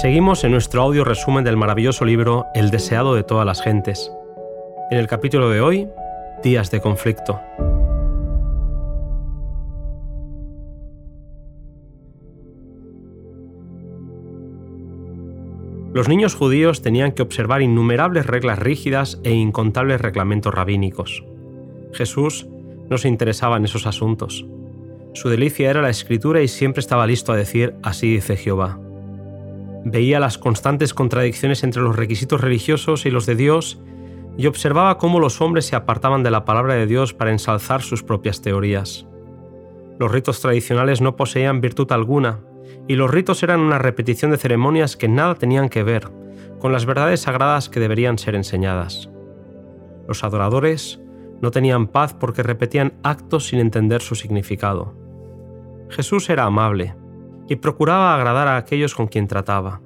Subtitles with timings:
[0.00, 4.10] Seguimos en nuestro audio resumen del maravilloso libro El deseado de todas las gentes.
[4.90, 5.88] En el capítulo de hoy,
[6.42, 7.38] Días de conflicto.
[15.92, 21.22] Los niños judíos tenían que observar innumerables reglas rígidas e incontables reglamentos rabínicos.
[21.92, 22.48] Jesús
[22.88, 24.46] no se interesaba en esos asuntos.
[25.12, 28.80] Su delicia era la escritura y siempre estaba listo a decir, así dice Jehová.
[29.84, 33.80] Veía las constantes contradicciones entre los requisitos religiosos y los de Dios
[34.36, 38.02] y observaba cómo los hombres se apartaban de la palabra de Dios para ensalzar sus
[38.02, 39.06] propias teorías.
[39.98, 42.40] Los ritos tradicionales no poseían virtud alguna,
[42.88, 46.10] y los ritos eran una repetición de ceremonias que nada tenían que ver
[46.58, 49.10] con las verdades sagradas que deberían ser enseñadas.
[50.06, 51.00] Los adoradores
[51.40, 54.94] no tenían paz porque repetían actos sin entender su significado.
[55.88, 56.94] Jesús era amable
[57.48, 59.80] y procuraba agradar a aquellos con quien trataba.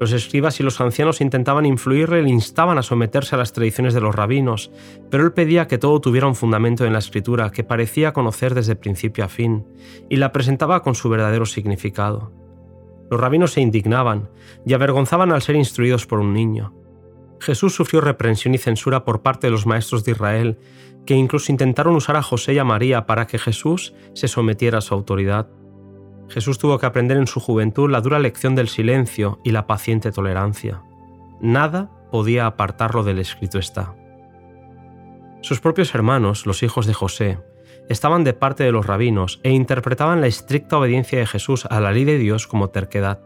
[0.00, 4.00] Los escribas y los ancianos intentaban influirle le instaban a someterse a las tradiciones de
[4.00, 4.72] los rabinos,
[5.10, 8.76] pero él pedía que todo tuviera un fundamento en la escritura que parecía conocer desde
[8.76, 9.66] principio a fin,
[10.08, 12.32] y la presentaba con su verdadero significado.
[13.10, 14.30] Los rabinos se indignaban
[14.64, 16.72] y avergonzaban al ser instruidos por un niño.
[17.38, 20.58] Jesús sufrió reprensión y censura por parte de los maestros de Israel,
[21.04, 24.82] que incluso intentaron usar a José y a María para que Jesús se sometiera a
[24.82, 25.50] su autoridad.
[26.30, 30.12] Jesús tuvo que aprender en su juventud la dura lección del silencio y la paciente
[30.12, 30.82] tolerancia.
[31.40, 33.94] Nada podía apartarlo del escrito está.
[35.42, 37.38] Sus propios hermanos, los hijos de José,
[37.88, 41.90] estaban de parte de los rabinos e interpretaban la estricta obediencia de Jesús a la
[41.90, 43.20] ley de Dios como terquedad.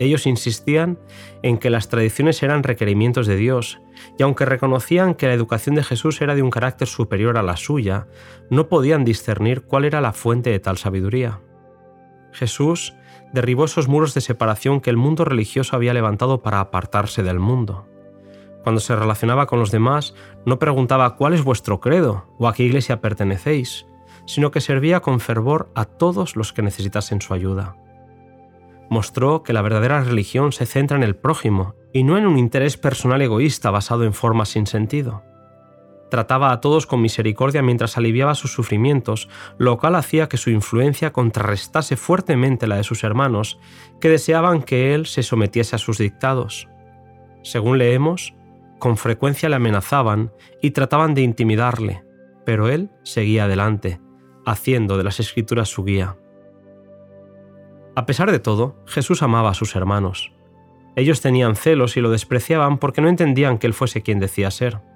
[0.00, 0.98] Ellos insistían
[1.42, 3.80] en que las tradiciones eran requerimientos de Dios,
[4.18, 7.56] y aunque reconocían que la educación de Jesús era de un carácter superior a la
[7.56, 8.08] suya,
[8.48, 11.40] no podían discernir cuál era la fuente de tal sabiduría.
[12.32, 12.94] Jesús
[13.32, 17.86] derribó esos muros de separación que el mundo religioso había levantado para apartarse del mundo.
[18.62, 20.14] Cuando se relacionaba con los demás,
[20.44, 23.86] no preguntaba cuál es vuestro credo o a qué iglesia pertenecéis,
[24.26, 27.76] sino que servía con fervor a todos los que necesitasen su ayuda.
[28.90, 32.76] Mostró que la verdadera religión se centra en el prójimo y no en un interés
[32.76, 35.22] personal egoísta basado en formas sin sentido.
[36.10, 39.28] Trataba a todos con misericordia mientras aliviaba sus sufrimientos,
[39.58, 43.60] lo cual hacía que su influencia contrarrestase fuertemente la de sus hermanos,
[44.00, 46.68] que deseaban que él se sometiese a sus dictados.
[47.42, 48.34] Según leemos,
[48.80, 52.02] con frecuencia le amenazaban y trataban de intimidarle,
[52.44, 54.00] pero él seguía adelante,
[54.44, 56.16] haciendo de las escrituras su guía.
[57.94, 60.32] A pesar de todo, Jesús amaba a sus hermanos.
[60.96, 64.89] Ellos tenían celos y lo despreciaban porque no entendían que él fuese quien decía ser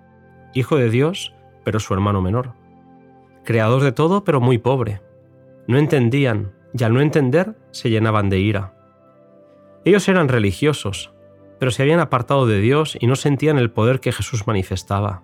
[0.54, 1.34] hijo de Dios,
[1.64, 2.52] pero su hermano menor.
[3.44, 5.00] Creador de todo, pero muy pobre.
[5.66, 8.74] No entendían, y al no entender, se llenaban de ira.
[9.84, 11.12] Ellos eran religiosos,
[11.58, 15.22] pero se habían apartado de Dios y no sentían el poder que Jesús manifestaba.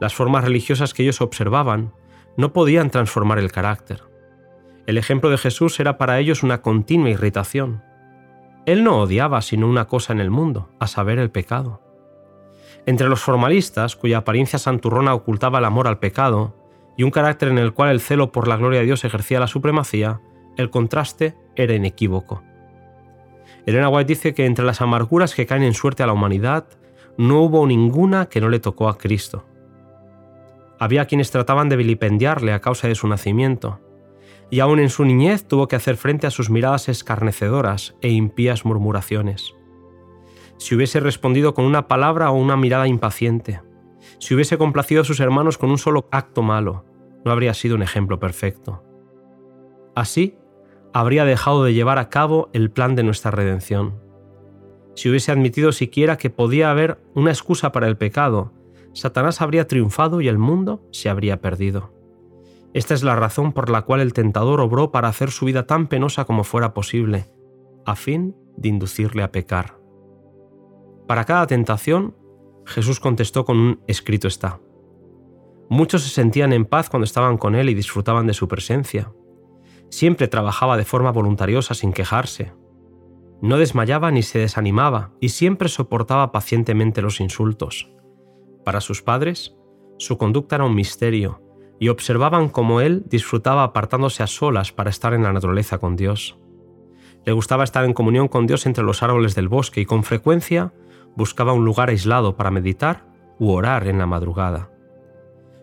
[0.00, 1.92] Las formas religiosas que ellos observaban
[2.36, 4.02] no podían transformar el carácter.
[4.86, 7.82] El ejemplo de Jesús era para ellos una continua irritación.
[8.66, 11.80] Él no odiaba sino una cosa en el mundo, a saber el pecado.
[12.86, 16.54] Entre los formalistas, cuya apariencia santurrona ocultaba el amor al pecado,
[16.96, 19.46] y un carácter en el cual el celo por la gloria de Dios ejercía la
[19.46, 20.20] supremacía,
[20.56, 22.42] el contraste era inequívoco.
[23.66, 26.66] Elena White dice que entre las amarguras que caen en suerte a la humanidad,
[27.16, 29.44] no hubo ninguna que no le tocó a Cristo.
[30.78, 33.80] Había quienes trataban de vilipendiarle a causa de su nacimiento,
[34.50, 38.64] y aún en su niñez tuvo que hacer frente a sus miradas escarnecedoras e impías
[38.64, 39.54] murmuraciones
[40.58, 43.60] si hubiese respondido con una palabra o una mirada impaciente,
[44.18, 46.84] si hubiese complacido a sus hermanos con un solo acto malo,
[47.24, 48.82] no habría sido un ejemplo perfecto.
[49.94, 50.36] Así,
[50.92, 54.00] habría dejado de llevar a cabo el plan de nuestra redención.
[54.94, 58.52] Si hubiese admitido siquiera que podía haber una excusa para el pecado,
[58.92, 61.92] Satanás habría triunfado y el mundo se habría perdido.
[62.74, 65.88] Esta es la razón por la cual el tentador obró para hacer su vida tan
[65.88, 67.26] penosa como fuera posible,
[67.84, 69.83] a fin de inducirle a pecar.
[71.06, 72.16] Para cada tentación,
[72.64, 74.60] Jesús contestó con un escrito está.
[75.68, 79.12] Muchos se sentían en paz cuando estaban con Él y disfrutaban de su presencia.
[79.90, 82.52] Siempre trabajaba de forma voluntariosa sin quejarse.
[83.42, 87.90] No desmayaba ni se desanimaba y siempre soportaba pacientemente los insultos.
[88.64, 89.56] Para sus padres,
[89.98, 91.42] su conducta era un misterio
[91.78, 96.38] y observaban cómo Él disfrutaba apartándose a solas para estar en la naturaleza con Dios.
[97.26, 100.72] Le gustaba estar en comunión con Dios entre los árboles del bosque y con frecuencia
[101.16, 103.04] buscaba un lugar aislado para meditar
[103.38, 104.70] u orar en la madrugada.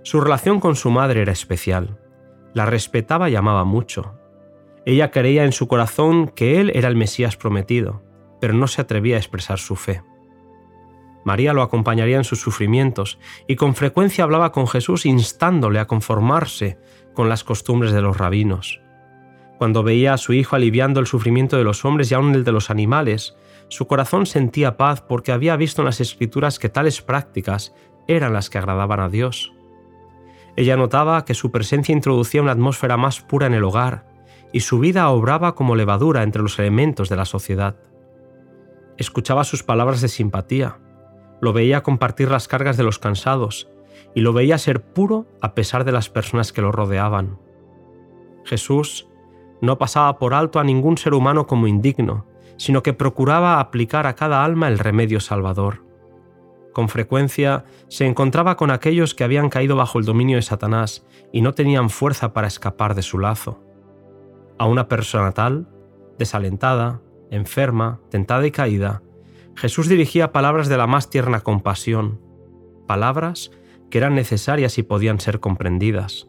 [0.03, 2.00] Su relación con su madre era especial.
[2.53, 4.18] La respetaba y amaba mucho.
[4.86, 8.01] Ella creía en su corazón que él era el Mesías prometido,
[8.39, 10.01] pero no se atrevía a expresar su fe.
[11.24, 16.80] María lo acompañaría en sus sufrimientos y con frecuencia hablaba con Jesús instándole a conformarse
[17.13, 18.81] con las costumbres de los rabinos.
[19.59, 22.51] Cuando veía a su hijo aliviando el sufrimiento de los hombres y aún el de
[22.51, 23.36] los animales,
[23.71, 27.73] su corazón sentía paz porque había visto en las escrituras que tales prácticas
[28.06, 29.53] eran las que agradaban a Dios.
[30.57, 34.06] Ella notaba que su presencia introducía una atmósfera más pura en el hogar
[34.51, 37.77] y su vida obraba como levadura entre los elementos de la sociedad.
[38.97, 40.79] Escuchaba sus palabras de simpatía,
[41.39, 43.69] lo veía compartir las cargas de los cansados
[44.13, 47.39] y lo veía ser puro a pesar de las personas que lo rodeaban.
[48.44, 49.07] Jesús
[49.62, 52.25] no pasaba por alto a ningún ser humano como indigno,
[52.61, 55.83] sino que procuraba aplicar a cada alma el remedio salvador.
[56.73, 61.03] Con frecuencia se encontraba con aquellos que habían caído bajo el dominio de Satanás
[61.33, 63.63] y no tenían fuerza para escapar de su lazo.
[64.59, 65.69] A una persona tal,
[66.19, 69.01] desalentada, enferma, tentada y caída,
[69.55, 72.21] Jesús dirigía palabras de la más tierna compasión,
[72.87, 73.49] palabras
[73.89, 76.27] que eran necesarias y podían ser comprendidas.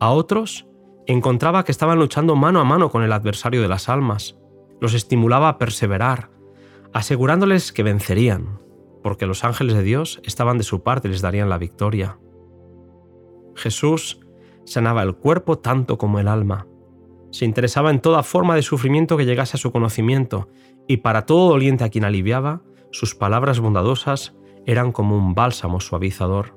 [0.00, 0.66] A otros
[1.06, 4.38] encontraba que estaban luchando mano a mano con el adversario de las almas.
[4.80, 6.30] Los estimulaba a perseverar,
[6.92, 8.60] asegurándoles que vencerían,
[9.02, 12.18] porque los ángeles de Dios estaban de su parte y les darían la victoria.
[13.54, 14.20] Jesús
[14.64, 16.66] sanaba el cuerpo tanto como el alma.
[17.30, 20.48] Se interesaba en toda forma de sufrimiento que llegase a su conocimiento,
[20.86, 24.34] y para todo doliente a quien aliviaba, sus palabras bondadosas
[24.64, 26.56] eran como un bálsamo suavizador.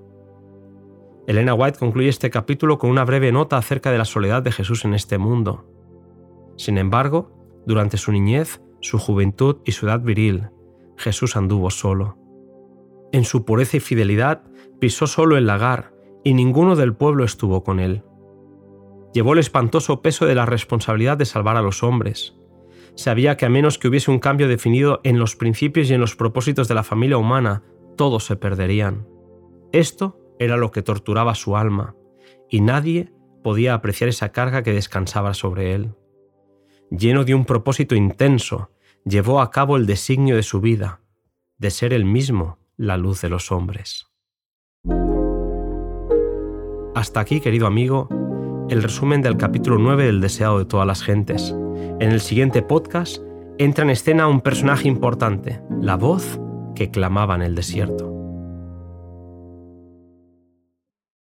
[1.28, 4.86] Elena White concluye este capítulo con una breve nota acerca de la soledad de Jesús
[4.86, 5.66] en este mundo.
[6.58, 7.32] Sin embargo,
[7.66, 10.50] durante su niñez, su juventud y su edad viril,
[10.98, 12.18] Jesús anduvo solo.
[13.12, 14.44] En su pureza y fidelidad
[14.80, 15.94] pisó solo el lagar
[16.24, 18.04] y ninguno del pueblo estuvo con él.
[19.14, 22.38] Llevó el espantoso peso de la responsabilidad de salvar a los hombres.
[22.96, 26.16] Sabía que a menos que hubiese un cambio definido en los principios y en los
[26.16, 27.64] propósitos de la familia humana,
[27.98, 29.08] todos se perderían.
[29.72, 31.96] Esto era lo que torturaba su alma,
[32.50, 33.12] y nadie
[33.44, 35.94] podía apreciar esa carga que descansaba sobre él.
[36.92, 38.70] Lleno de un propósito intenso,
[39.06, 41.00] llevó a cabo el designio de su vida,
[41.58, 44.08] de ser él mismo la luz de los hombres.
[46.94, 48.10] Hasta aquí, querido amigo,
[48.70, 51.56] el resumen del capítulo 9 del Deseado de todas las gentes.
[52.02, 53.24] En el siguiente podcast
[53.58, 56.42] entra en escena un personaje importante, la voz
[56.76, 58.11] que clamaba en el desierto.